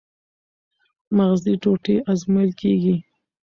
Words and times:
مغزي 1.17 1.53
ټوټې 1.61 1.95
ازمویل 2.11 2.51
کېږي. 2.61 2.95